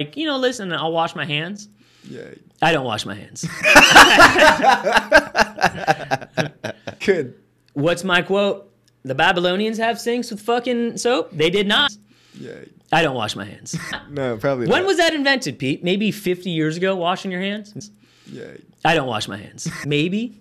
[0.00, 1.68] like, you know, listen, I'll wash my hands.
[2.08, 2.22] Yeah.
[2.62, 3.42] I don't wash my hands.
[7.04, 7.34] Good.
[7.74, 8.70] What's my quote?
[9.04, 11.30] The Babylonians have sinks with fucking soap.
[11.32, 11.92] They did not.
[12.34, 12.52] Yeah.
[12.92, 13.76] I don't wash my hands.
[14.10, 14.86] No, probably when not.
[14.86, 15.84] was that invented, Pete?
[15.84, 17.90] Maybe 50 years ago, washing your hands?
[18.26, 18.46] Yeah.
[18.84, 19.68] I don't wash my hands.
[19.84, 20.40] Maybe.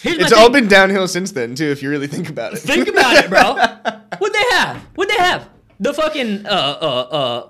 [0.00, 0.42] Here's my It's thing.
[0.42, 2.60] all been downhill since then, too, if you really think about it.
[2.60, 3.54] Think about it, bro.
[4.18, 4.78] What'd they have?
[4.94, 5.50] What'd they have?
[5.78, 7.48] The fucking uh uh uh.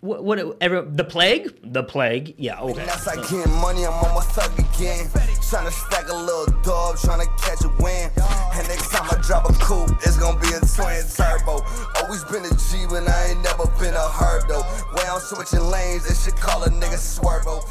[0.00, 1.58] What, what ever the plague?
[1.62, 2.34] The plague?
[2.38, 2.58] Yeah.
[2.60, 2.86] Okay.
[2.86, 5.06] That's like getting money, I'm on my thug again.
[5.50, 8.08] Tryna stack a little dub, tryna catch a win.
[8.54, 11.60] And next time I drop a coupe, it's gonna be a twin turbo.
[12.00, 14.62] Always been a G, but I ain't never been a herb though.
[14.94, 17.62] Way I'm switching lanes, they should call a nigga swervo.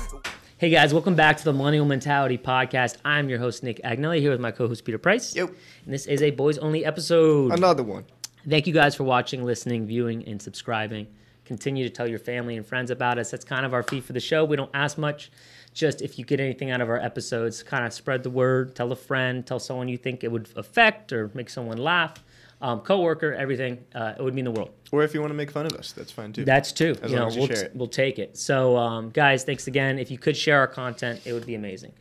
[0.58, 2.98] Hey guys, welcome back to the Millennial Mentality Podcast.
[3.04, 5.36] I'm your host Nick Agnelli here with my co-host Peter Price.
[5.36, 5.50] Yep.
[5.86, 7.54] And this is a boys only episode.
[7.54, 8.06] Another one.
[8.48, 11.08] Thank you guys for watching, listening, viewing, and subscribing.
[11.50, 13.32] Continue to tell your family and friends about us.
[13.32, 14.46] That's kind of our fee for the show.
[14.46, 15.32] We don't ask much.
[15.74, 18.92] Just if you get anything out of our episodes, kind of spread the word, tell
[18.92, 22.24] a friend, tell someone you think it would affect or make someone laugh,
[22.62, 23.84] um, coworker, everything.
[23.96, 24.70] Uh, it would mean the world.
[24.92, 26.46] Or if you want to make fun of us, that's fine, too.
[26.46, 26.94] That's true.
[27.02, 27.72] As you know, you we'll, it.
[27.74, 28.38] we'll take it.
[28.38, 29.98] So, um, guys, thanks again.
[29.98, 31.94] If you could share our content, it would be amazing.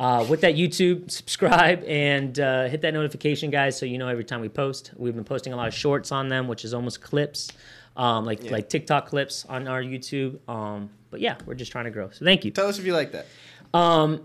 [0.00, 4.24] Uh, with that, YouTube, subscribe and uh, hit that notification, guys, so you know every
[4.24, 4.90] time we post.
[4.96, 7.52] We've been posting a lot of shorts on them, which is almost clips,
[8.00, 8.52] um, like Yeah.
[8.52, 10.38] like TikTok clips on our YouTube.
[10.48, 12.08] Um, but yeah, we're just trying to grow.
[12.10, 12.50] So thank you.
[12.50, 13.26] Tell us if you like that.
[13.74, 14.22] Um,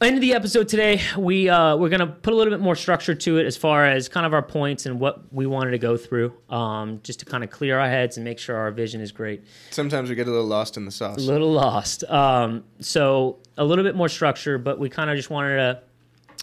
[0.00, 3.14] end of the episode today, we uh, we're gonna put a little bit more structure
[3.14, 5.96] to it as far as kind of our points and what we wanted to go
[5.96, 9.12] through, um, just to kind of clear our heads and make sure our vision is
[9.12, 9.42] great.
[9.70, 11.18] Sometimes we get a little lost in the sauce.
[11.18, 12.04] A little lost.
[12.04, 15.82] Um, so a little bit more structure, but we kind of just wanted to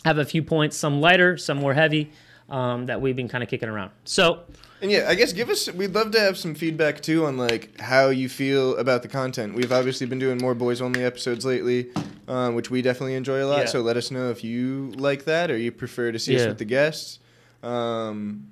[0.05, 2.11] have a few points, some lighter, some more heavy,
[2.50, 3.92] um, that we've been kind of kicking around.
[4.06, 4.42] So
[4.81, 5.72] And yeah, I guess give us.
[5.72, 9.53] We'd love to have some feedback too on like how you feel about the content.
[9.56, 11.90] We've obviously been doing more boys only episodes lately,
[12.28, 13.59] um, which we definitely enjoy a lot.
[13.59, 13.66] Yeah.
[13.66, 16.58] So let us know if you like that or you prefer to see us with
[16.59, 17.19] the guests.
[17.63, 18.47] Um,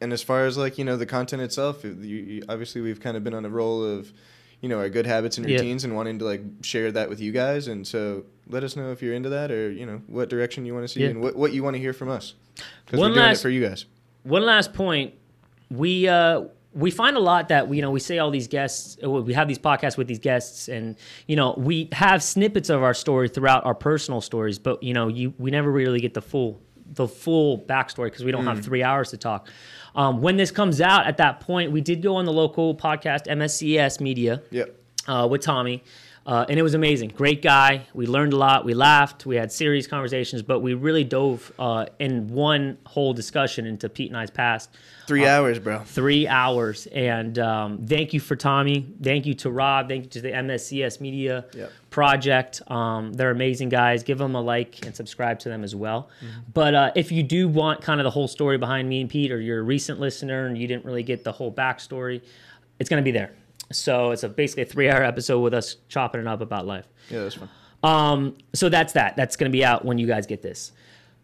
[0.00, 3.16] and as far as like you know the content itself, you, you, obviously we've kind
[3.16, 4.12] of been on a roll of
[4.60, 5.56] you know our good habits and Yeah.
[5.56, 7.66] routines and wanting to like share that with you guys.
[7.68, 10.74] And so let us know if you're into that or you know what direction you
[10.74, 11.08] want to see Yeah.
[11.10, 12.34] and what what you want to hear from us
[12.84, 13.86] because we're doing last- it for you guys.
[14.22, 15.14] one last point
[15.70, 16.42] we uh
[16.74, 19.32] we find a lot that we you know we say all these guests uh, we
[19.34, 23.28] have these podcasts with these guests and you know we have snippets of our story
[23.28, 26.60] throughout our personal stories but you know you we never really get the full
[26.94, 29.48] the full backstory because we don't have three hours to talk
[29.94, 33.26] um, when this comes out at that point we did go on the local podcast
[33.26, 34.74] mscs media Yep.
[35.06, 35.82] uh, with Tommy.
[36.28, 37.08] Uh, and it was amazing.
[37.08, 37.86] Great guy.
[37.94, 38.66] We learned a lot.
[38.66, 39.24] We laughed.
[39.24, 44.10] We had serious conversations, but we really dove uh, in one whole discussion into Pete
[44.10, 44.68] and I's past.
[45.06, 45.78] Three hours, bro.
[45.78, 46.86] Three hours.
[46.88, 48.86] And um, thank you for Tommy.
[49.02, 49.88] Thank you to Rob.
[49.88, 51.72] Thank you to the MSCS Media Yep.
[51.88, 52.60] Project.
[52.70, 54.02] Um, they're amazing guys.
[54.02, 56.10] Give them a like and subscribe to them as well.
[56.22, 56.40] Mm-hmm.
[56.52, 59.32] But uh, if you do want kind of the whole story behind me and Pete,
[59.32, 62.20] or you're a recent listener and you didn't really get the whole backstory,
[62.78, 63.32] it's going to be there.
[63.70, 66.86] So it's a, basically a three hour episode with us chopping it up about life.
[67.10, 67.48] Yeah, that's fun.
[67.82, 69.16] Um, so that's that.
[69.16, 70.72] That's going to be out when you guys get this.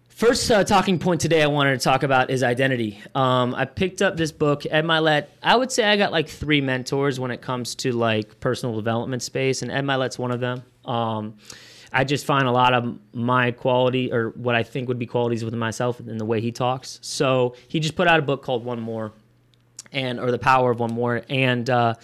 [0.08, 3.00] First uh, talking point today I wanted to talk about is identity.
[3.16, 5.26] Um, I picked up this book, Ed Mylett.
[5.42, 9.24] I would say I got like three mentors when it comes to like personal development
[9.24, 10.62] space, and Ed Mylett's one of them.
[10.84, 11.34] Um,
[11.92, 15.44] I just find a lot of my quality or what I think would be qualities
[15.44, 17.00] within myself in the way he talks.
[17.02, 19.12] So he just put out a book called One More,
[19.94, 21.94] and or the power of one more and uh,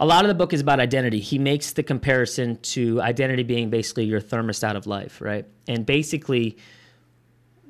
[0.00, 1.20] a lot of the book is about identity.
[1.20, 5.44] He makes the comparison to identity being basically your thermostat of life right?
[5.68, 6.56] And basically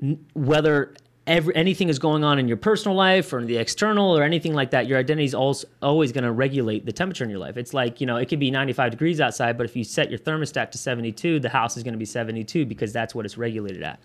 [0.01, 0.95] n- whether
[1.27, 4.55] every, anything is going on in your personal life or in the external or anything
[4.55, 7.57] like that your identity is always, always going to regulate the temperature in your life.
[7.57, 10.21] It's like you know it could be 95 degrees outside but if you set your
[10.21, 13.83] thermostat to 72 the house is going to be 72 because that's what it's regulated
[13.83, 14.01] at.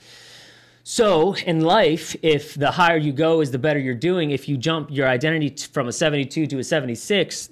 [0.88, 4.30] So in life, if the higher you go is the better you're doing.
[4.30, 7.50] If you jump your identity from a 72 to a 76,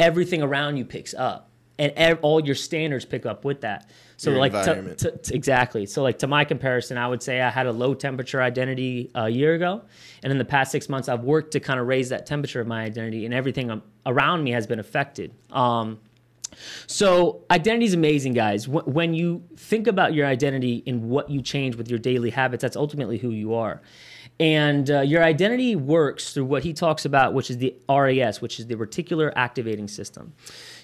[0.00, 3.90] everything around you picks up, and ev- all your standards pick up with that.
[4.18, 5.84] So Your like to, to, to- exactly.
[5.86, 9.28] So like to my comparison, I would say I had a low temperature identity a
[9.28, 9.82] year ago,
[10.22, 12.66] and in the past six months, I've worked to kind of raise that temperature of
[12.66, 15.34] my identity, and everything around me has been affected.
[15.50, 15.98] Um,
[16.86, 18.64] so identity is amazing, guys.
[18.64, 22.62] Wh- When you think about your identity and what you change with your daily habits,
[22.62, 23.82] that's ultimately who you are.
[24.38, 28.60] And uh, your identity works through what he talks about, which is the RAS, which
[28.60, 30.34] is the reticular activating system.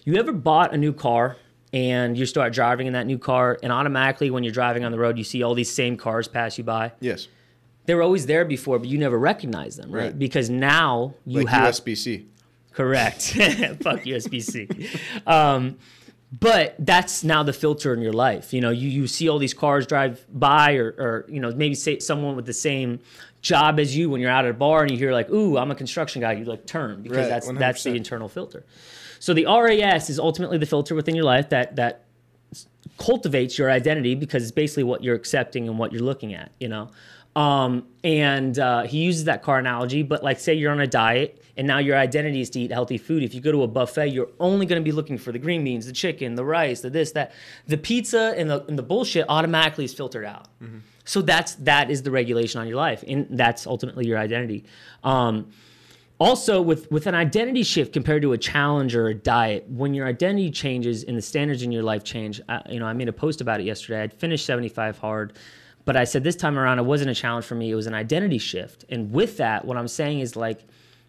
[0.04, 1.36] You ever bought a new car
[1.72, 4.98] and you start driving in that new car, and automatically when you're driving on the
[4.98, 6.92] road, you see all these same cars pass you by?
[7.00, 7.28] Yes.
[7.86, 10.04] They were always there before, but you never recognize them, right?
[10.04, 10.18] Right.
[10.18, 12.26] Because now you like have USBC.
[12.72, 13.22] Correct.
[13.82, 14.68] Fuck USB-C.
[15.26, 15.78] Um,
[16.40, 18.54] but that's now the filter in your life.
[18.54, 21.74] You know, you, you see all these cars drive by, or, or you know, maybe
[21.74, 23.00] say someone with the same
[23.42, 25.70] job as you when you're out at a bar and you hear like, "Ooh, I'm
[25.70, 28.64] a construction guy." You like turn because Right, that's that's the internal filter.
[29.18, 32.04] So the RAS is ultimately the filter within your life that that
[32.98, 36.68] cultivates your identity because it's basically what you're accepting and what you're looking at, you
[36.68, 36.90] know.
[37.34, 41.42] Um, and uh, he uses that car analogy, but like say you're on a diet
[41.56, 43.22] and now your identity is to eat healthy food.
[43.22, 45.64] If you go to a buffet, you're only going to be looking for the green
[45.64, 47.32] beans, the chicken, the rice, the this, that.
[47.66, 50.48] The pizza and the and the bullshit automatically is filtered out.
[51.04, 54.64] So that's that is the regulation on your life, and that's ultimately your identity.
[55.02, 55.50] Um,
[56.18, 60.06] also with with an identity shift compared to a challenge or a diet when your
[60.06, 63.12] identity changes and the standards in your life change I, you know i made a
[63.12, 65.32] post about it yesterday i'd finished 75 hard
[65.84, 67.70] but i said this time around it wasn't a challenge for me.
[67.70, 68.84] It was an identity shift.
[68.88, 70.60] And with that what i'm saying is like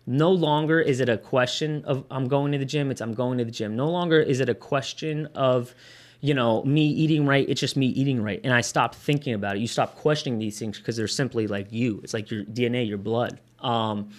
[0.06, 3.38] no longer is it a question of i'm going to the gym it's i'm going
[3.38, 3.76] to the gym.
[3.76, 5.74] No longer is it a question of
[6.22, 8.42] you know me eating right it's just me eating right.
[8.44, 9.60] And i stopped thinking about it.
[9.60, 12.00] You stop questioning these things because they're simply like you.
[12.04, 13.40] It's like your dna your blood.
[13.60, 14.10] Um,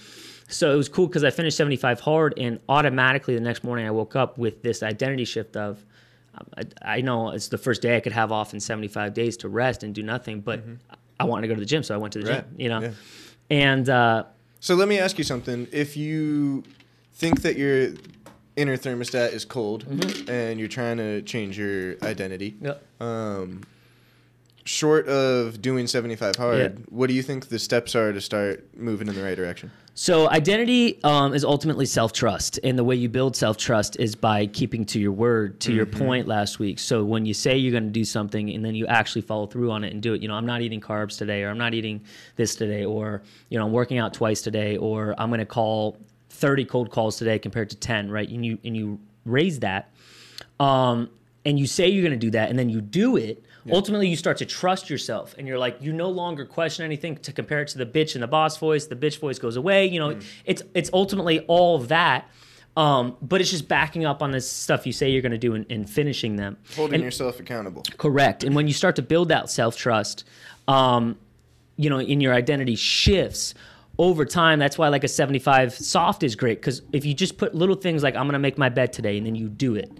[0.48, 3.90] so it was cool because I finished 75 hard, and automatically the next morning I
[3.90, 5.84] woke up with this identity shift of,
[6.56, 9.48] I, I know it's the first day I could have off in 75 days to
[9.48, 10.62] rest and do nothing, but
[11.20, 12.44] I wanted to go to the gym, so I went to the Right.
[12.44, 12.80] gym, you know?
[12.80, 12.90] Yeah.
[13.50, 14.24] And uh,
[14.60, 15.68] So let me ask you something.
[15.72, 16.64] If you
[17.14, 17.90] think that your
[18.56, 19.84] inner thermostat is cold
[20.28, 22.56] and you're trying to change your identity,
[23.00, 23.62] um,
[24.64, 26.68] short of doing 75 hard, Yeah.
[26.88, 29.70] what do you think the steps are to start moving in the right direction?
[29.96, 34.84] So identity um, is ultimately self-trust, and the way you build self-trust is by keeping
[34.86, 35.60] to your word.
[35.60, 38.64] To your point last week, so when you say you're going to do something and
[38.64, 40.80] then you actually follow through on it and do it, you know, I'm not eating
[40.80, 42.02] carbs today, or I'm not eating
[42.34, 45.96] this today, or you know, I'm working out twice today, or I'm going to call
[46.30, 48.28] 30 cold calls today compared to 10, right?
[48.28, 49.92] And you and you raise that,
[50.58, 51.08] um,
[51.44, 53.44] and you say you're going to do that, and then you do it.
[53.70, 57.32] Ultimately, you start to trust yourself, and you're like, you no longer question anything to
[57.32, 58.86] compare it to the bitch and the boss voice.
[58.86, 59.86] The bitch voice goes away.
[59.86, 60.24] You know, Mm.
[60.44, 62.28] it's it's ultimately all that,
[62.76, 65.54] um, but it's just backing up on this stuff you say you're going to do
[65.54, 66.56] and, and finishing them.
[66.76, 67.82] Holding And- yourself accountable.
[67.96, 68.44] Correct.
[68.44, 70.24] And when you start to build that self trust,
[70.68, 71.16] um,
[71.76, 73.54] you know, in your identity shifts
[73.98, 74.58] over time.
[74.58, 78.02] That's why like a 75 soft is great because if you just put little things
[78.02, 79.90] like I'm gonna make my bed today and then you do it.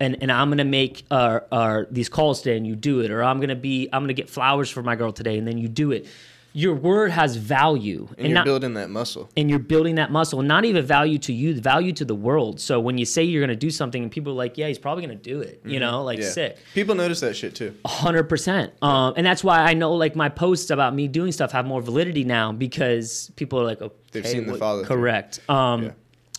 [0.00, 3.22] And, and I'm gonna make uh, uh, these calls today and you do it, or
[3.22, 5.90] I'm gonna be I'm gonna get flowers for my girl today and then you do
[5.92, 6.06] it.
[6.54, 9.28] Your word has value, And, you're not, building that muscle.
[9.36, 12.58] and you're building that muscle, and not even value to you, value to the world.
[12.58, 15.02] So when you say you're gonna do something and people are like, yeah, he's probably
[15.02, 16.24] gonna do it, you know, like Mm-hmm.
[16.26, 16.32] Yeah.
[16.32, 16.58] sick.
[16.74, 17.74] People notice that shit too.
[17.86, 21.52] Hundred percent, um, and that's why I know like my posts about me doing stuff
[21.52, 24.96] have more validity now because people are like, okay, They've seen the what- follow-through.
[24.96, 25.40] Correct.
[25.50, 25.90] Um, Yeah.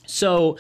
[0.08, 0.58] So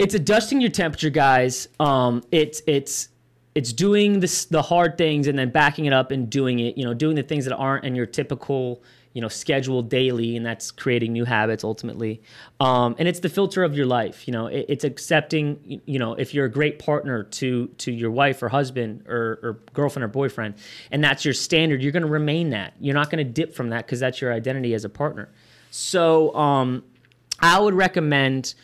[0.00, 1.68] it's adjusting your temperature, guys.
[1.78, 3.10] Um, it's it's
[3.54, 6.78] it's doing the hard things and then backing it up and doing it.
[6.78, 8.82] You know, doing the things that aren't in your typical
[9.12, 12.22] you know schedule daily, and that's creating new habits ultimately.
[12.60, 14.26] Um, and it's the filter of your life.
[14.26, 15.82] You know, it, it's accepting.
[15.84, 19.60] You know, if you're a great partner to to your wife or husband or, or
[19.74, 20.54] girlfriend or boyfriend,
[20.90, 22.72] and that's your standard, you're going to remain that.
[22.80, 25.28] You're not going to dip from that because that's your identity as a partner.
[25.70, 26.84] So um,
[27.40, 28.54] I would recommend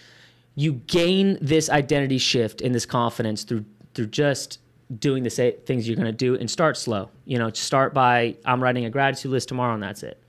[0.57, 3.65] you gain this identity shift and this confidence through
[3.95, 4.59] through just
[4.99, 7.11] doing the sa- things you're going to do and start slow.
[7.25, 10.23] You know, start by I'm writing a gratitude list tomorrow and that's it.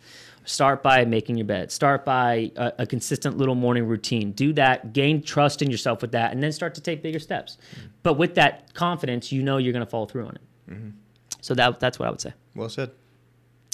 [0.46, 1.72] Start by making your bed.
[1.72, 4.32] Start by a, a consistent little morning routine.
[4.32, 4.94] Do that.
[4.94, 7.58] Gain trust in yourself with that, and then start to take bigger steps.
[7.76, 7.88] Mm-hmm.
[8.04, 10.72] But with that confidence, you know you're going to follow through on it.
[10.72, 10.90] Mm-hmm.
[11.42, 12.34] So that that's what I would say.
[12.56, 12.92] Well said.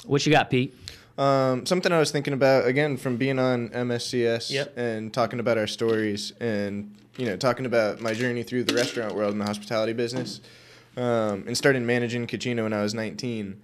[0.05, 0.75] What you got, Pete?
[1.17, 4.77] Um, something I was thinking about again from being on MSCS Yep.
[4.77, 9.13] and talking about our stories and you know talking about my journey through the restaurant
[9.13, 10.41] world and the hospitality business
[10.97, 13.61] um, and starting managing Cucino when I was 19.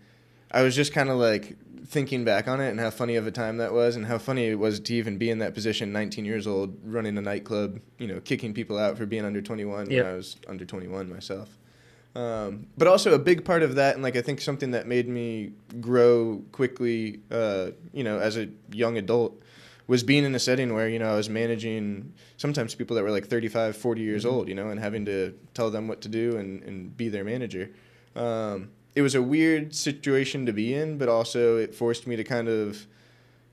[0.51, 1.55] I was just kind of like
[1.87, 4.45] thinking back on it and how funny of a time that was and how funny
[4.49, 8.05] it was to even be in that position 19 years old running a nightclub you
[8.07, 10.03] know kicking people out for being under 21 Yep.
[10.05, 11.49] when I was under 21 myself
[12.15, 15.07] um, but also a big part of that, and like I think something that made
[15.07, 19.41] me grow quickly, uh, you know, as a young adult,
[19.87, 23.11] was being in a setting where you know I was managing sometimes people that were
[23.11, 26.37] like 35, 40 years old, you know, and having to tell them what to do
[26.37, 27.71] and, and be their manager.
[28.15, 32.23] Um, it was a weird situation to be in, but also it forced me to
[32.23, 32.87] kind of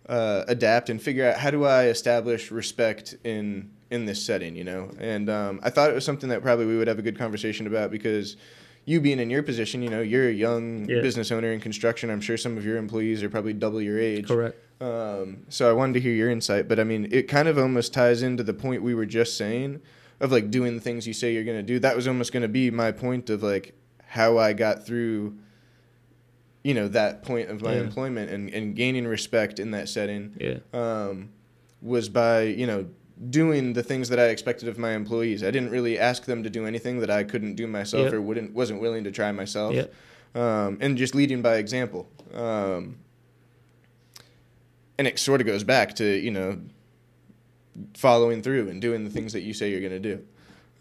[0.08, 4.64] uh, adapt and figure out how do I establish respect in in this setting, you
[4.64, 4.90] know.
[4.99, 7.66] And um, I thought it was something that probably we would have a good conversation
[7.66, 8.37] about because
[8.85, 11.00] you being in your position, you know, you're a young Yeah.
[11.00, 12.11] business owner in construction.
[12.11, 14.26] I'm sure some of your employees are probably double your age.
[14.28, 14.57] Correct.
[14.81, 17.93] Um, so I wanted to hear your insight, but I mean, it kind of almost
[17.95, 19.81] ties into the point we were just saying
[20.21, 21.78] of like doing the things you say you're going to do.
[21.78, 23.75] That was almost going to be my point of like
[24.07, 25.37] how I got through,
[26.62, 27.81] you know, that point of my Yeah.
[27.81, 30.59] employment and, and gaining respect in that setting Yeah.
[30.73, 31.31] um,
[31.83, 32.87] was by you know
[33.30, 35.42] doing the things that I expected of my employees.
[35.42, 38.12] I didn't really ask them to do anything that I couldn't do myself Yep.
[38.14, 39.75] or wouldn't wasn't willing to try myself.
[39.75, 39.94] Yep.
[40.35, 42.08] Um, and just leading by example.
[42.35, 42.99] Um,
[44.99, 46.61] and it sort of goes back to you know
[47.94, 50.23] following through and doing the things that you say you're going to do.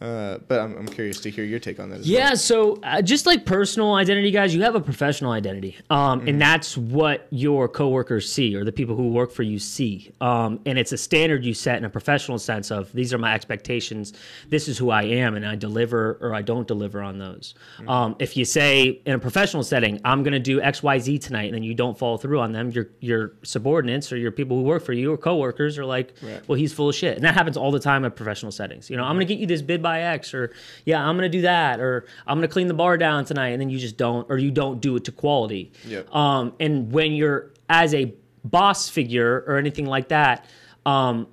[0.02, 2.38] Uh, but I'm, I'm curious to hear your take on that as Yeah, well.
[2.38, 6.78] so uh, just like personal identity, guys, you have a professional identity, um, and that's
[6.78, 10.12] what your coworkers see or the people who work for you see.
[10.20, 13.34] Um, and it's a standard you set in a professional sense of these are my
[13.34, 14.12] expectations.
[14.50, 17.56] This is who I am, and I deliver or I don't deliver on those.
[17.88, 21.20] Um, if you say in a professional setting, I'm going to do X, Y, Z
[21.20, 24.58] tonight, and then you don't follow through on them, your your subordinates or your people
[24.58, 26.46] who work for you or coworkers are like, Right.
[26.50, 28.90] well, he's full of shit, and that happens all the time in professional settings.
[28.90, 30.52] You know, I'm going to get you this bid by X, or
[30.86, 33.70] yeah, I'm to do that, or I'm to clean the bar down tonight, and then
[33.70, 35.72] you just don't, or you don't do it to quality.
[35.86, 36.14] Yep.
[36.14, 38.14] Um, and when you're as a
[38.44, 40.46] boss figure or anything like that,
[40.86, 41.28] um,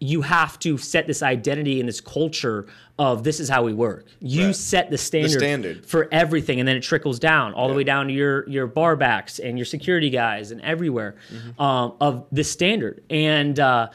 [0.00, 2.66] you have to set this identity and this culture
[3.00, 4.04] of this is how we work.
[4.20, 4.54] You Right.
[4.56, 5.86] set the standard, standard.
[5.86, 8.94] for everything, and then it trickles down all the way down to your your bar
[8.96, 11.60] backs and your security guys and everywhere Mm-hmm.
[11.62, 13.02] um, of the standard.
[13.10, 13.88] And uh,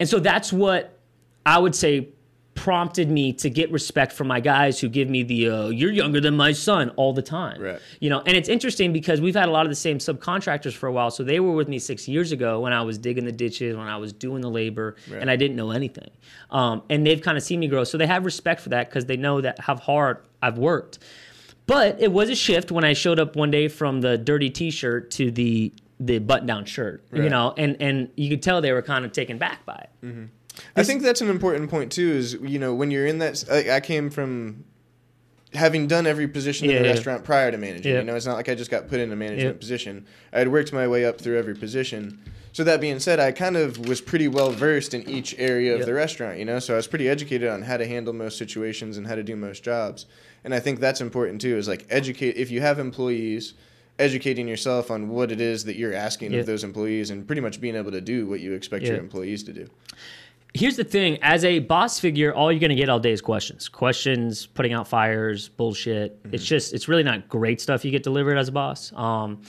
[0.00, 0.98] and so that's what
[1.44, 2.08] I would say
[2.58, 6.20] prompted me to get respect from my guys who give me the uh, "you're younger
[6.20, 7.60] than my son" all the time.
[7.60, 7.80] Right.
[8.00, 10.86] You know, and it's interesting because we've had a lot of the same subcontractors for
[10.88, 11.10] a while.
[11.10, 13.86] So they were with me six years ago when I was digging the ditches, when
[13.88, 15.20] I was doing the labor, Right.
[15.22, 16.10] and I didn't know anything.
[16.50, 19.06] Um, and they've kind of seen me grow, so they have respect for that because
[19.06, 20.98] they know that how hard I've worked.
[21.66, 25.10] But it was a shift when I showed up one day from the dirty T-shirt
[25.12, 27.04] to the the button-down shirt.
[27.12, 30.28] You know, and and you could tell they were kind of taken back by it.
[30.76, 32.10] I think that's an important point too.
[32.10, 33.44] Is you know when you're in that.
[33.50, 34.64] Like, I came from
[35.54, 36.94] having done every position Yeah, in the yeah.
[36.94, 37.92] restaurant prior to managing.
[37.92, 38.00] Yeah.
[38.00, 40.06] You know, it's not like I just got put in a management position.
[40.32, 42.20] I had worked my way up through every position.
[42.52, 45.86] So that being said, I kind of was pretty well versed in each area of
[45.86, 46.38] the restaurant.
[46.38, 49.14] You know, so I was pretty educated on how to handle most situations and how
[49.14, 50.04] to do most jobs.
[50.44, 51.56] And I think that's important too.
[51.56, 53.54] Is like educate if you have employees.
[54.00, 56.38] Educating yourself on what it is that you're asking Yeah.
[56.38, 58.90] of those employees, and pretty much being able to do what you expect Yeah.
[58.92, 59.68] your employees to do.
[60.54, 63.68] Here's the thing: as a boss figure, all you're gonna get all day is questions,
[63.68, 66.18] questions, putting out fires, bullshit.
[66.32, 68.92] It's just, it's really not great stuff you get delivered as a boss.
[68.94, 69.42] Um,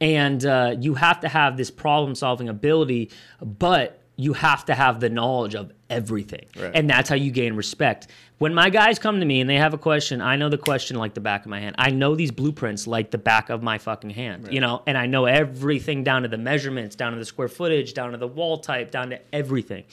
[0.00, 5.08] and uh, you have to have this problem-solving ability, but you have to have the
[5.08, 6.72] knowledge of everything, Right.
[6.74, 8.08] and that's how you gain respect.
[8.38, 10.96] When my guys come to me and they have a question, I know the question
[10.96, 11.76] like the back of my hand.
[11.78, 15.06] I know these blueprints like the back of my fucking hand, you know, and I
[15.06, 18.58] know everything down to the measurements, down to the square footage, down to the wall
[18.58, 19.84] type, down to everything.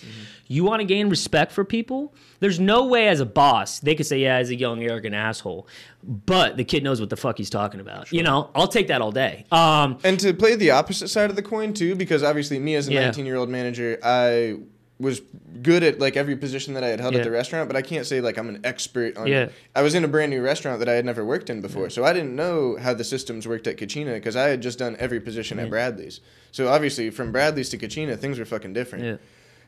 [0.48, 2.16] You want to gain respect for people?
[2.40, 5.68] There's no way as a boss they could say, yeah, he's a young, arrogant asshole,
[6.04, 8.12] but the kid knows what the fuck he's talking about.
[8.12, 9.46] You know, I'll take that all day.
[9.52, 12.88] Um, And to play the opposite side of the coin too, because obviously me as
[12.88, 13.02] a Yeah.
[13.06, 14.56] 19 year old manager, I
[15.00, 15.22] was
[15.64, 17.20] good at like every position that I had held Yeah.
[17.22, 19.28] at the restaurant, but I can't say like I'm an expert on.
[19.28, 19.48] Yeah.
[19.76, 22.04] I was in a brand new restaurant that I had never worked in before, so
[22.04, 25.22] I didn't know how the systems worked at Kachina because I had just done every
[25.22, 25.64] position Yeah.
[25.66, 26.20] at Bradley's.
[26.52, 29.06] So obviously from Bradley's to Kachina, things were fucking different.
[29.06, 29.16] yeah.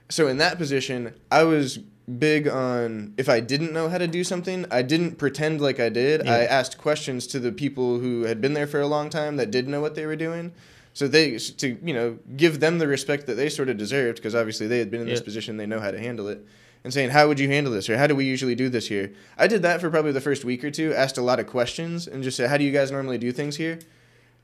[0.09, 1.77] So in that position, I was
[2.19, 5.87] big on if I didn't know how to do something, I didn't pretend like I
[5.87, 6.25] did.
[6.25, 6.33] Yeah.
[6.33, 9.49] I asked questions to the people who had been there for a long time that
[9.49, 10.51] did know what they were doing.
[10.93, 14.35] So they to you know give them the respect that they sort of deserved because
[14.35, 15.25] obviously they had been in this Yeah.
[15.25, 16.45] position, they know how to handle it.
[16.83, 19.11] And saying, "How would you handle this?" or "How do we usually do this here?"
[19.37, 20.93] I did that for probably the first week or two.
[20.95, 23.57] Asked a lot of questions and just said, "How do you guys normally do things
[23.57, 23.77] here?"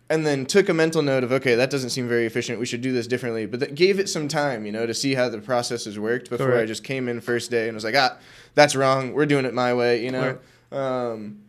[0.09, 2.79] and then took a mental note of okay that doesn't seem very efficient we should
[2.79, 5.37] do this differently but that gave it some time you know to see how the
[5.37, 8.15] processes worked before i just came in first day and was like ah
[8.55, 10.37] that's wrong we're doing it my way you know
[10.71, 11.39] um,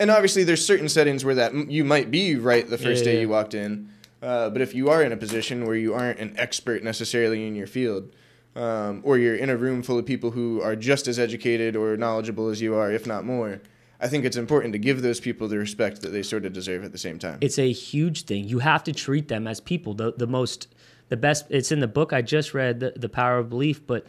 [0.00, 3.12] and obviously there's certain settings where that m- you might be right the first Yeah,
[3.12, 3.20] day yeah.
[3.20, 3.88] you walked in
[4.22, 7.54] uh, but if you are in a position where you aren't an expert necessarily in
[7.54, 8.12] your field
[8.56, 11.96] um, or you're in a room full of people who are just as educated or
[11.96, 13.60] knowledgeable as you are if not more
[14.00, 16.84] I think it's important to give those people the respect that they sort of deserve
[16.84, 17.38] at the same time.
[17.40, 18.44] it's a huge thing.
[18.44, 19.94] You have to treat them as people.
[19.94, 20.68] The the most
[21.08, 24.06] the best it's in the book I just read, the, the power of belief, but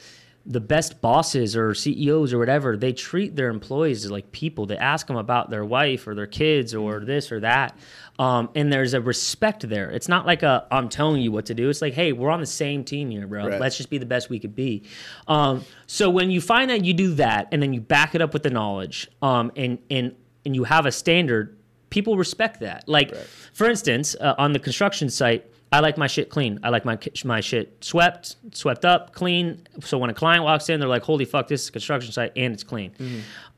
[0.49, 4.65] the best bosses or CEOs or whatever, they treat their employees as like people.
[4.65, 7.77] They ask them about their wife or their kids or this or that.
[8.17, 9.91] Um, and there's a respect there.
[9.91, 11.69] It's not like a I'm telling you what to do.
[11.69, 13.47] It's like, hey, we're on the same team here, bro.
[13.47, 13.61] Right.
[13.61, 14.83] Let's just be the best we could be.
[15.27, 18.33] Um, so when you find that you do that and then you back it up
[18.33, 20.15] with the knowledge, um, and and
[20.45, 21.57] and you have a standard,
[21.91, 22.89] people respect that.
[22.89, 23.21] Like, Right.
[23.53, 26.59] for instance, uh, on the construction site, I like my shit clean.
[26.63, 29.67] I like my my shit swept, swept up, clean.
[29.81, 32.31] So when a client walks in, they're like, "Holy fuck, this is a construction site
[32.35, 32.91] and it's clean."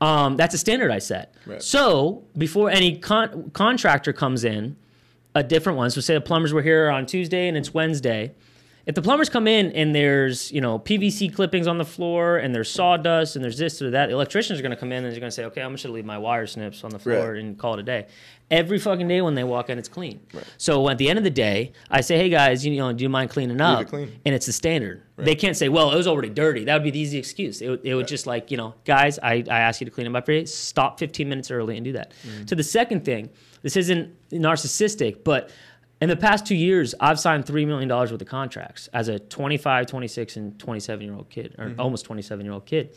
[0.00, 1.34] Um, that's a standard I set.
[1.46, 1.62] Right.
[1.62, 4.76] So before any con- contractor comes in,
[5.34, 5.90] a different one.
[5.90, 8.32] So say the plumbers were here on Tuesday and it's Wednesday.
[8.84, 12.52] If the plumbers come in and there's you know PVC clippings on the floor and
[12.54, 15.12] there's sawdust and there's this or that, the electricians are going to come in and
[15.12, 16.98] they're going to say, okay, I'm just going to leave my wire snips on the
[16.98, 17.40] floor Right.
[17.40, 18.06] and call it a day.
[18.50, 20.20] Every fucking day when they walk in, it's clean.
[20.58, 23.08] So at the end of the day, I say, hey guys, you know, do you
[23.08, 23.80] mind cleaning up?
[23.82, 24.20] it clean.
[24.26, 25.02] And it's the standard.
[25.16, 26.64] They can't say, well, it was already dirty.
[26.64, 27.62] That would be the easy excuse.
[27.62, 30.14] It, would- it would just like, you know, guys, I, I ask you to clean
[30.14, 30.44] up for you.
[30.46, 32.12] Stop 15 minutes early and do that.
[32.26, 32.44] Mm-hmm.
[32.46, 33.30] To the second thing,
[33.62, 35.50] this isn't narcissistic, but
[36.02, 39.86] in the past two years, I've signed $3 million worth of contracts as a 25,
[39.86, 42.96] 26, and 27 year old kid, or almost 27 year old kid,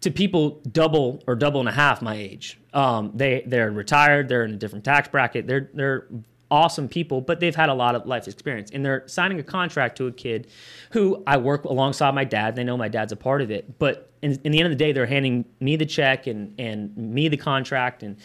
[0.00, 2.58] to people double or double and a half my age.
[2.72, 6.06] Um, they, they're retired, they're in a different tax bracket, they're, they're
[6.50, 8.70] awesome people, but they've had a lot of life experience.
[8.70, 10.48] And they're signing a contract to a kid
[10.92, 12.56] who I work alongside my dad.
[12.56, 13.78] They know my dad's a part of it.
[13.78, 16.96] But in, in the end of the day, they're handing me the check and, and
[16.96, 18.02] me the contract.
[18.02, 18.16] And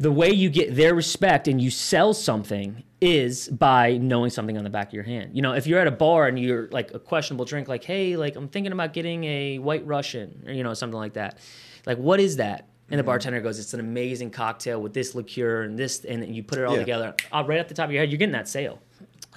[0.00, 4.64] the way you get their respect and you sell something is by knowing something on
[4.64, 5.30] the back of your hand.
[5.34, 8.16] You know, if you're at a bar and you're like a questionable drink, like, hey,
[8.16, 11.38] like I'm thinking about getting a white Russian or, you know, something like that.
[11.86, 12.68] Like, what is that?
[12.90, 16.42] And the bartender goes, it's an amazing cocktail with this liqueur and this, and you
[16.42, 16.80] put it all Yeah.
[16.80, 17.14] together.
[17.30, 18.78] Uh, right off the top of your head, you're getting that sale.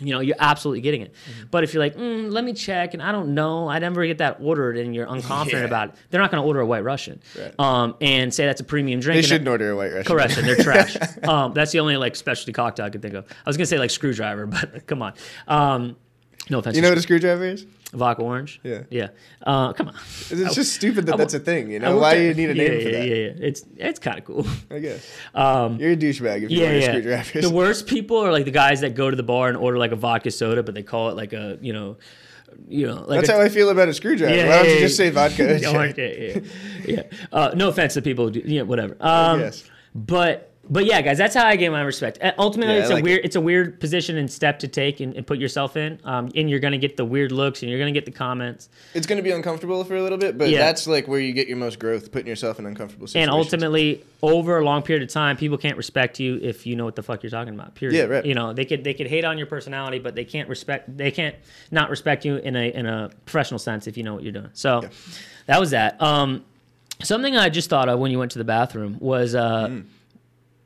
[0.01, 1.13] You know, you're absolutely getting it.
[1.51, 4.17] But if you're like, mm, let me check, and I don't know, I never get
[4.17, 5.60] that ordered, and you're unconfident Yeah.
[5.65, 7.53] about it, they're not going to order a White Russian, Right.
[7.60, 9.22] um, and say that's a premium drink.
[9.22, 10.03] They shouldn't order a white Russian.
[10.12, 10.98] Correction, they're trash.
[11.24, 13.25] um, that's the only like specialty cocktail I could think of.
[13.29, 15.13] I was gonna say like screwdriver, but come on.
[15.48, 15.96] Um,
[16.50, 16.75] no offense.
[16.75, 17.65] You know what a screwdriver is?
[17.91, 18.60] Vodka orange?
[18.63, 18.83] Yeah.
[18.89, 19.10] yeah.
[19.45, 19.95] Uh, come on.
[20.29, 21.71] It's just stupid that that's a thing.
[21.71, 23.07] You know why do you need a name yeah, for yeah, that?
[23.07, 23.48] Yeah, yeah.
[23.48, 24.45] It's it's kind of cool.
[24.69, 26.89] I guess Um, you're a douchebag if you yeah, order yeah.
[26.89, 27.50] screwdrivers.
[27.50, 29.91] The worst people are like the guys that go to the bar and order like
[29.91, 31.98] a vodka soda, but they call it like a you know,
[32.67, 34.36] you know, like That's a, how I feel about a screwdriver.
[34.36, 35.60] Yeah, Why don't yeah, you just say vodka?
[35.62, 36.39] Yeah, yeah, yeah,
[36.86, 37.03] yeah.
[37.31, 38.95] Uh, no offense to people, who do, yeah, whatever.
[39.00, 39.63] Um, Yes.
[39.93, 42.20] But but yeah, guys, that's how I gain my respect.
[42.22, 45.00] Uh, Ultimately, Yeah, it's a like weird it's a weird position and step to take
[45.00, 47.80] and, and put yourself in, um, and you're gonna get the weird looks and you're
[47.80, 50.60] gonna get the comments, It's going to be uncomfortable for a little bit, but Yeah.
[50.60, 53.28] that's like where you get your most growth, putting yourself in uncomfortable situations.
[53.30, 56.86] and ultimately, over a long period of time, people can't respect you if you know
[56.86, 57.74] what the fuck you're talking about.
[57.76, 57.97] Period.
[57.97, 58.26] Yeah, right.
[58.26, 61.12] You know, they could they could hate on your personality, but they can't respect they
[61.12, 61.36] can't
[61.71, 64.50] not respect you in a in a professional sense if you know what you're doing.
[64.54, 64.89] So Yeah.
[65.47, 66.00] that was that.
[66.02, 66.45] Um,
[67.04, 69.84] something I just thought of when you went to the bathroom was uh, Mm.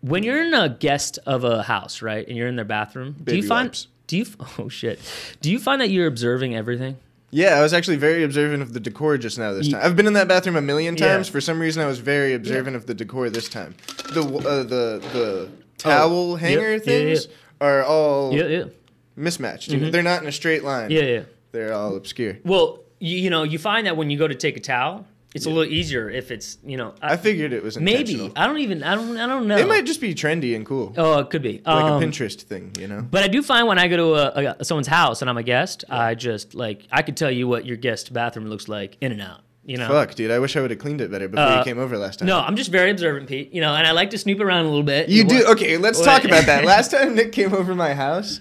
[0.05, 3.15] When you're in a guest of a house, right, and you're in their bathroom.
[3.23, 3.67] do you find?
[3.69, 3.87] wipes.
[4.07, 4.25] Do you?
[4.59, 4.99] Oh shit!
[5.41, 6.97] Do you find that you're observing everything?
[7.31, 9.81] Yeah, I was actually very observant of the decor just now this time.
[9.83, 11.07] I've been in that bathroom a million Yeah.
[11.15, 11.27] times.
[11.27, 13.75] For some reason, I was very observant of the decor this time.
[14.13, 17.27] The uh, the the towel Oh, hanger yeah, yeah, things
[17.59, 18.63] are all Yeah, yeah,
[19.15, 19.69] mismatched.
[19.69, 20.91] You know, they're not in a straight line.
[20.91, 21.23] yeah, yeah.
[21.51, 22.37] They're all obscure.
[22.45, 25.45] Well, you, you know, you find that when you go to take a towel, it's
[25.45, 26.95] a little easier if it's you know.
[27.01, 28.31] I figured it was maybe.
[28.35, 29.57] I don't even I don't I don't know.
[29.57, 32.41] It might just be trendy and cool, Oh, it could be like Um, a Pinterest
[32.41, 33.01] thing, you know.
[33.09, 35.43] But I do find when I go to a, a, someone's house and I'm a
[35.43, 39.11] guest, I just like I could tell you what your guest bathroom looks like in
[39.11, 39.41] and out.
[39.67, 39.87] You know.
[39.87, 41.97] Fuck, dude, I wish I would have cleaned it better before Uh, you came over
[41.97, 42.27] last time.
[42.27, 43.51] No, I'm just very observant, Pete.
[43.51, 45.09] You know, and I like to snoop around a little bit.
[45.09, 45.47] You know do what?
[45.57, 45.77] okay.
[45.77, 46.63] Let's What- talk about that.
[46.73, 48.39] Last time Nick came over my house,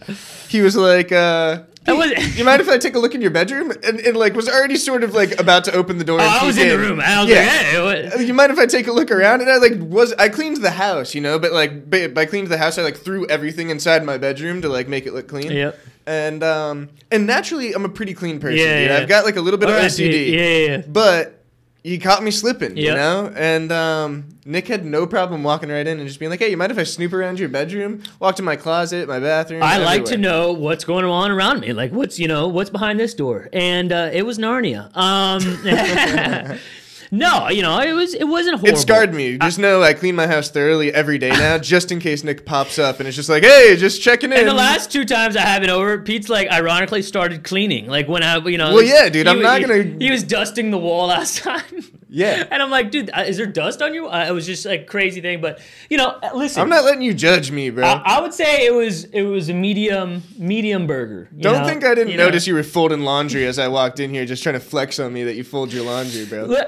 [0.50, 3.31] he was like, uh, I was- "You mind if I take a look in your
[3.31, 6.18] bedroom?" And, and like was already sort of like about to open the door.
[6.20, 7.01] Oh, I was peek in the room.
[7.01, 7.37] I was Yeah.
[7.40, 8.27] like, hey, what?
[8.27, 9.42] You mind if I take a look around?
[9.42, 12.49] And I like was I cleaned the house, you know, but like by, by cleaned
[12.49, 15.51] the house, I like threw everything inside my bedroom to like make it look clean.
[15.53, 15.79] Yep.
[16.07, 18.59] And um and naturally, I'm a pretty clean person.
[18.59, 18.90] Yeah, dude.
[18.90, 18.97] yeah.
[18.99, 20.33] I've got like a little bit All of right, OCD.
[20.33, 20.42] yeah,
[20.77, 20.83] yeah.
[20.87, 21.43] But
[21.85, 23.31] you caught me slipping, you know?
[23.37, 26.57] And um, Nick had no problem walking right in and just being like, hey, you
[26.57, 28.03] mind if I snoop around your bedroom?
[28.20, 29.62] Walk to my closet, my bathroom.
[29.62, 31.75] I like to know what's going on around me.
[31.75, 33.51] Like, what's you know, what's behind this door?
[33.53, 34.90] And uh, it was Narnia.
[34.97, 36.59] Um,
[37.16, 38.79] no, you know, it was it wasn't horrible.
[38.79, 39.38] It scarred me.
[39.38, 42.79] Just know I clean my house thoroughly every day now, just in case Nick pops
[42.79, 44.38] up and it's just like, hey, just checking in.
[44.38, 47.87] And the last two times I have it over, Pete's like ironically started cleaning.
[47.87, 48.74] Like when I, you know.
[48.74, 51.62] Well, yeah, dude, he I'm not he- gonna- He was dusting the wall last time.
[52.09, 52.44] Yeah.
[52.48, 54.07] And I'm like, dude, uh, is there dust on you?
[54.07, 56.62] Uh, it was just like crazy thing, but you know, uh, listen.
[56.62, 57.85] I'm not letting you judge me, bro.
[57.85, 61.29] I, I would say it was it was a medium medium burger.
[61.37, 61.66] Don't know?
[61.68, 62.27] think I didn't You know?
[62.27, 65.12] notice you were folding laundry as I walked in here, just trying to flex on
[65.12, 66.44] me that you fold your laundry, bro.
[66.44, 66.61] Li-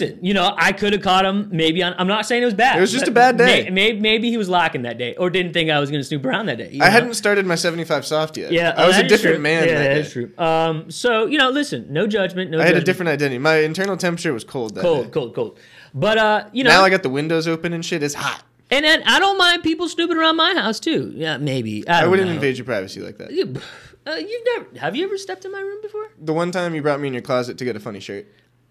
[0.00, 1.94] Listen, you know, I could have caught him maybe on.
[1.98, 2.78] I'm not saying it was bad.
[2.78, 3.64] It was just a bad day.
[3.64, 6.04] May, maybe, maybe he was lacking that day, or didn't think I was going to
[6.04, 6.70] snoop around that day.
[6.74, 6.90] I know?
[6.90, 8.50] hadn't started my 75 soft yet.
[8.50, 9.42] Yeah, I oh, was a different true.
[9.42, 10.10] man Yeah, that that day.
[10.10, 10.32] true.
[10.38, 12.60] Um, so you know, listen, no judgment, no.
[12.60, 13.38] I had a different identity.
[13.38, 15.10] My internal temperature was cold that cold, day.
[15.10, 15.58] cold, cold.
[15.94, 18.02] But uh, you know, Now I got the windows open and shit.
[18.02, 18.42] It's hot.
[18.70, 21.12] And then I don't mind people snooping around my house too.
[21.14, 21.86] Yeah, maybe.
[21.86, 22.34] I, I wouldn't know.
[22.34, 23.30] invade your privacy like that.
[23.30, 23.54] You,
[24.06, 26.10] uh, you've never have you ever stepped in my room before?
[26.18, 28.26] The one time you brought me in your closet to get a funny shirt,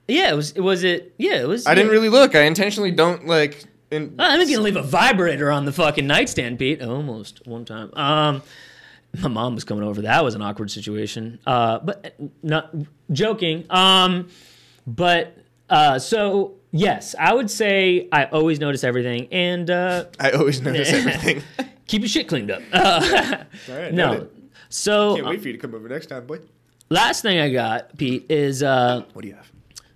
[0.08, 0.54] Yeah, it was.
[0.56, 1.14] Was it?
[1.18, 1.66] Yeah, it was.
[1.66, 2.36] I didn't really look.
[2.36, 3.64] I intentionally don't like.
[3.92, 6.82] In, I'm gonna leave a vibrator on the fucking nightstand, Pete.
[6.82, 7.92] Almost one time.
[7.94, 8.42] Um,
[9.20, 10.02] my mom was coming over.
[10.02, 11.40] That was an awkward situation.
[11.46, 12.74] Uh, but not
[13.12, 13.66] joking.
[13.70, 14.30] Um,
[14.88, 15.38] but
[15.70, 20.92] uh, so yes, I would say I always notice everything and uh, I always notice
[20.94, 21.44] everything.
[21.88, 22.64] keep your shit cleaned up.
[22.74, 23.38] Uh,
[23.70, 24.14] All right, no.
[24.14, 24.30] noted.
[24.70, 26.40] So Can't wait for you to come over next time, boy.
[26.90, 29.52] last thing I got, Pete, is uh, What do you have?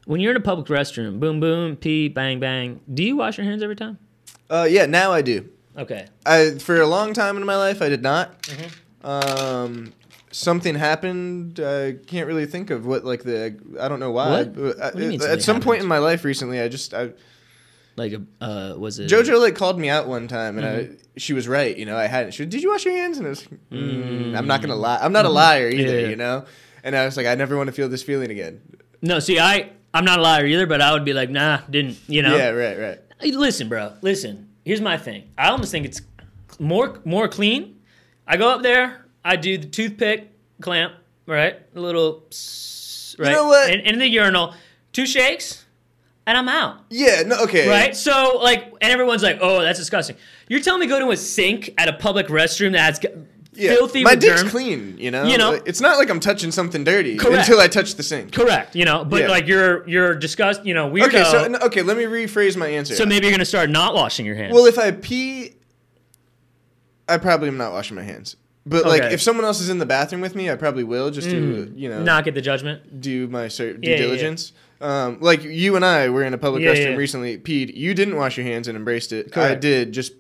[0.08, 2.80] When you're in a public restroom, boom, boom, pee, bang, bang.
[2.92, 4.00] Do you wash your hands every time?
[4.50, 5.50] Uh, yeah, now I do.
[5.78, 6.08] Okay.
[6.26, 8.42] I for a long time in my life I did not.
[8.44, 9.08] Mm-hmm.
[9.08, 9.94] Um,
[10.32, 11.60] something happened.
[11.60, 14.30] I can't really think of what like the I don't know why.
[14.30, 14.56] What?
[14.56, 17.12] but, uh, What mean at some point in my life recently, I just I,
[17.96, 20.94] Like, uh, was it JoJo like called me out one time, and Mm-hmm.
[20.94, 21.76] I she was right.
[21.76, 22.34] You know, I hadn't.
[22.34, 23.18] She, did you wash your hands?
[23.18, 25.00] And I was, mm, I'm not gonna lie.
[25.02, 25.92] I'm not a liar either.
[25.92, 26.02] Mm-hmm.
[26.02, 26.10] Yeah.
[26.10, 26.46] You know.
[26.84, 28.62] And I was like, I never want to feel this feeling again.
[29.02, 31.98] No, see, I I'm not a liar either, but I would be like, nah, didn't.
[32.08, 32.38] You know.
[32.38, 33.00] Yeah, right, right.
[33.20, 33.94] Hey, Listen, bro.
[34.02, 34.50] Listen.
[34.64, 35.30] Here's my thing.
[35.38, 36.02] I almost think it's
[36.60, 37.80] more more clean.
[38.28, 39.06] I go up there.
[39.24, 40.30] I do the toothpick
[40.62, 40.94] clamp,
[41.26, 41.56] right?
[41.76, 42.26] A little,
[43.18, 43.32] right?
[43.32, 43.70] know what?
[43.74, 44.54] In, in the urinal,
[44.92, 45.66] two shakes,
[46.26, 46.82] and I'm out.
[46.90, 47.24] Yeah.
[47.26, 47.44] No.
[47.44, 47.68] Okay.
[47.68, 47.96] Right?
[47.96, 50.18] So like, and everyone's like, "Oh, that's disgusting."
[50.50, 53.08] You're telling me go to a sink at a public restroom that's g-
[53.58, 53.72] Yeah.
[53.72, 54.52] filthy My dick's germs?
[54.52, 54.96] clean.
[54.98, 55.26] You know.
[55.26, 55.54] You know?
[55.54, 57.40] It's not like I'm touching something dirty Correct.
[57.48, 58.32] until I touch the sink.
[58.34, 58.76] Correct.
[58.76, 59.28] You know, but Yeah.
[59.30, 60.66] like you're you're disgust.
[60.66, 61.08] You know, weirdo.
[61.08, 61.24] Okay.
[61.24, 61.82] So okay.
[61.82, 62.96] Let me rephrase my answer.
[62.96, 64.54] So maybe you're gonna start not washing your hands.
[64.54, 65.56] Well, if I pee,
[67.10, 68.36] I probably am not washing my hands.
[68.66, 71.30] But like, if someone else is in the bathroom with me, I probably will just
[71.30, 73.00] to you know not get the judgment.
[73.00, 74.08] do my cer- due Yeah, yeah, yeah.
[74.08, 74.52] diligence.
[74.82, 77.38] Um, like you and I were in a public restroom recently.
[77.38, 77.74] Peed.
[77.76, 79.36] You didn't wash your hands and embraced it.
[79.38, 80.14] I did just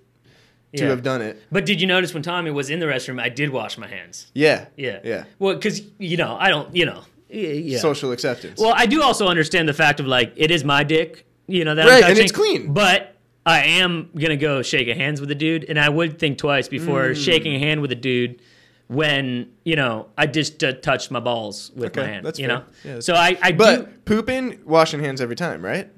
[0.75, 0.89] to Yeah.
[0.89, 1.41] have done it.
[1.51, 4.27] But did you notice when Tommy was in the restroom, I did wash my hands.
[4.33, 4.65] Yeah.
[4.75, 4.99] Yeah.
[5.03, 5.23] Yeah.
[5.39, 6.75] Well, because you know, I don't.
[6.75, 7.01] You know.
[7.29, 7.79] Yeah.
[7.79, 8.59] Social acceptance.
[8.59, 11.25] Well, I do also understand the fact of like it is my dick.
[11.47, 12.73] You know that I'm Right, and it's clean.
[12.73, 16.37] But I am gonna go shake a hands with a dude, and I would think
[16.37, 17.15] twice before Mm.
[17.25, 18.39] shaking a hand with a dude
[18.87, 22.25] when you know I just uh, touched my balls with Okay, my hand.
[22.25, 22.57] that's you fair.
[22.57, 22.63] know.
[22.83, 23.57] Yeah, that's so I, I do.
[23.57, 25.89] but pooping, washing hands every time, right?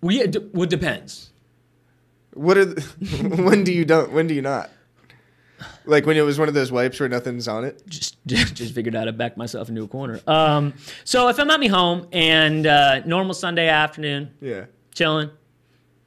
[0.00, 1.30] Well, yeah, d- well, depends.
[2.34, 2.80] What are the,
[3.42, 4.12] when do you don't?
[4.12, 4.70] When do you not?
[5.86, 7.82] Like when it was one of those wipes where nothing's on it.
[7.88, 10.20] just just figured out to back myself into a corner.
[10.26, 14.64] Um, so if I'm at me home and uh, normal Sunday afternoon, Yeah.
[14.94, 15.30] chilling,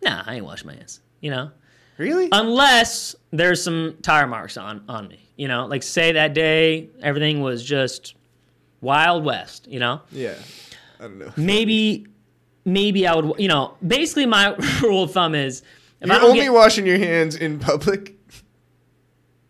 [0.04, 1.02] nah, I ain't washing my hands.
[1.22, 1.52] You know,
[1.98, 2.30] Really?
[2.32, 5.20] unless there's some tire marks on on me.
[5.38, 8.16] You know, like say that day everything was just
[8.82, 9.68] wild west.
[9.68, 10.36] You know, yeah.
[11.00, 11.32] I don't know.
[11.38, 12.08] maybe
[12.66, 13.40] maybe I would.
[13.40, 15.62] You know, basically my rule of thumb is
[16.02, 18.16] if You're only get, washing your hands in public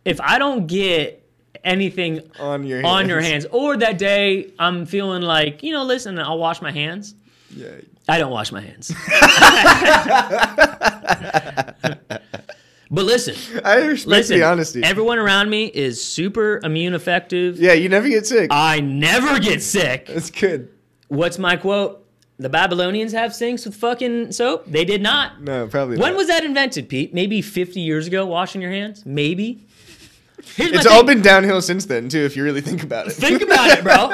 [0.06, 1.28] if I don't get
[1.66, 2.88] anything on your hands.
[2.88, 3.46] on your hands.
[3.52, 7.14] Or that day I'm feeling like, you know, listen, I'll wash my hands.
[7.54, 7.68] Yeah.
[8.08, 8.90] I don't wash my hands.
[12.90, 14.82] but listen, I respect listen, the honesty.
[14.84, 17.60] everyone around me is super immune effective.
[17.60, 18.48] yeah, you never get sick.
[18.50, 20.06] I never get sick.
[20.06, 20.70] That's good.
[21.10, 22.07] What's my quote?
[22.39, 24.65] The Babylonians have sinks with fucking soap?
[24.67, 25.41] They did not.
[25.41, 26.17] No, probably When not.
[26.17, 27.13] was that invented, Pete?
[27.13, 29.06] Maybe 50 years ago, washing your hands?
[29.06, 29.65] Maybe.
[30.56, 33.13] Here's It's all been downhill since then, too, if you really think about it.
[33.13, 34.08] Think about it, bro.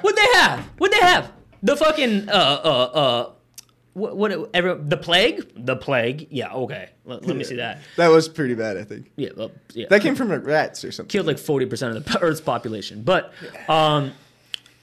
[0.00, 0.60] What they have?
[0.78, 1.32] What they have?
[1.62, 3.30] The fucking uh uh uh.
[3.94, 5.50] What, what ever the plague?
[5.56, 6.28] The plague?
[6.30, 6.90] Yeah, okay.
[7.06, 7.80] Let, let me see that.
[7.96, 9.10] That was pretty bad, I think.
[9.16, 9.86] Yeah, well, yeah.
[9.88, 11.08] That came from like, rats or something.
[11.08, 13.02] killed like forty percent of the Earth's population.
[13.02, 13.32] But,
[13.68, 14.12] um,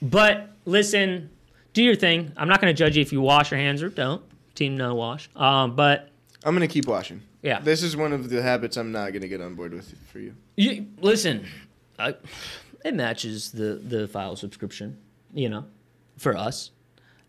[0.02, 1.30] but listen,
[1.74, 2.32] do your thing.
[2.38, 4.22] I'm not gonna judge you if you wash your hands or don't.
[4.56, 5.30] Team no wash.
[5.36, 6.10] Um, but
[6.44, 7.22] I'm gonna keep washing.
[7.42, 10.20] yeah, This is one of the habits I'm not gonna get on board with for
[10.20, 10.36] you.
[10.56, 11.46] You, listen,
[11.98, 12.16] I,
[12.86, 14.98] it matches the the file subscription.
[15.34, 15.66] You know,
[16.18, 16.70] for us,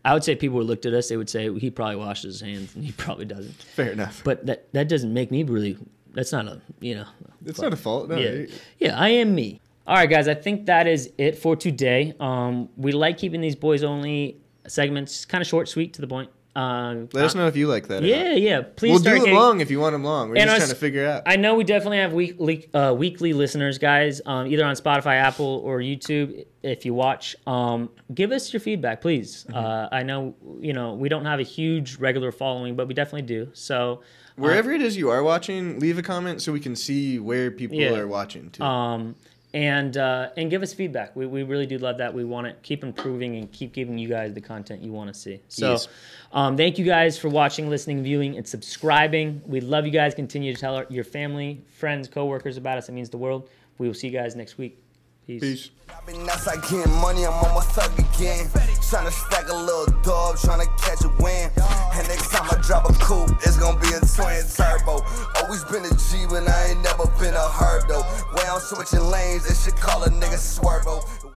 [0.03, 1.09] I would say people would looked at us.
[1.09, 3.55] They would say he probably washes his hands and he probably doesn't.
[3.55, 4.21] Fair enough.
[4.23, 5.77] But that that doesn't make me really.
[6.13, 7.07] That's not a you know.
[7.45, 8.07] it's not a fault.
[8.09, 8.45] No, Yeah,
[8.79, 9.59] yeah, I am me.
[9.87, 10.27] All right, guys.
[10.27, 12.13] I think that is it for today.
[12.19, 16.31] Um, we like keeping these boys only segments kind of short, sweet, to the point.
[16.55, 18.01] Um, Let us know if you like that.
[18.01, 18.61] Yeah, yeah.
[18.61, 20.29] Please We'll do them getting- long if you want them long.
[20.29, 21.23] We're And just our trying to figure out.
[21.25, 24.21] I know we definitely have weekly uh, weekly listeners, guys.
[24.25, 26.45] Um, either on Spotify, Apple, or YouTube.
[26.63, 29.43] If you watch, um, give us your feedback, please.
[29.49, 29.55] Mm-hmm.
[29.57, 33.23] Uh, I know you know we don't have a huge regular following, but we definitely
[33.23, 33.49] do.
[33.53, 34.01] So
[34.37, 37.77] Wherever it is you are watching, leave a comment so we can see where people
[37.77, 37.95] Yeah.
[37.95, 38.63] are watching too.
[38.63, 39.15] Um,
[39.55, 41.15] and uh, and give us feedback.
[41.15, 42.13] We, we really do love that.
[42.13, 45.17] We want to keep improving and keep giving you guys the content you want to
[45.17, 45.39] see.
[45.47, 45.87] So, Yes.
[46.33, 49.41] um, thank you guys for watching, listening, viewing, and subscribing.
[49.47, 50.13] We love you guys.
[50.13, 52.89] Continue to tell our, your family, friends, coworkers about us.
[52.89, 53.49] It means the world.
[53.77, 54.77] We will see you guys next week.
[55.25, 55.41] Peace.
[55.41, 55.69] Peace.
[55.89, 58.45] I been outside getting money, I'm on my thug again.
[58.85, 61.49] Tryna stack a little dub, tryna catch a win.
[61.97, 65.01] And next time I drop a coupe, it's gonna be a twin turbo.
[65.41, 68.05] Always been a G, but I ain't never been a herb though.
[68.37, 71.01] Way I'm switching lanes, they should call a nigga swervo.